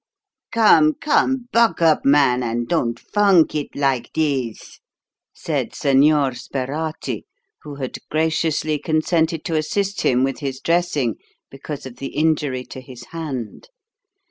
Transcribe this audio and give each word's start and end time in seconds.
"Come, 0.51 0.95
come, 0.95 1.47
buck 1.51 1.79
up, 1.79 2.05
man, 2.05 2.41
and 2.41 2.67
don't 2.67 2.97
funk 2.99 3.53
it 3.53 3.75
like 3.75 4.11
this," 4.15 4.79
said 5.31 5.73
Señor 5.73 6.35
Sperati, 6.35 7.25
who 7.61 7.75
had 7.75 7.99
graciously 8.09 8.79
consented 8.79 9.45
to 9.45 9.55
assist 9.57 10.01
him 10.01 10.23
with 10.23 10.39
his 10.39 10.59
dressing 10.59 11.17
because 11.51 11.85
of 11.85 11.97
the 11.97 12.15
injury 12.15 12.63
to 12.65 12.81
his 12.81 13.03
hand. 13.11 13.69